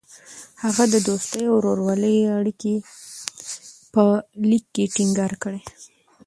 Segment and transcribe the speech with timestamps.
[0.63, 2.73] هغه د دوستۍ او ورورولۍ اړیکې
[3.93, 4.03] په
[4.49, 5.61] لیک کې ټینګار کړې.